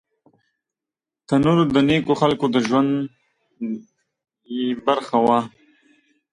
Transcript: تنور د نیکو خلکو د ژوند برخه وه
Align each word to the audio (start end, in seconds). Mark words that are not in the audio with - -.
تنور 1.27 1.59
د 1.75 1.77
نیکو 1.87 2.13
خلکو 2.21 2.45
د 2.53 2.55
ژوند 2.67 2.91
برخه 4.87 5.17
وه 5.25 5.39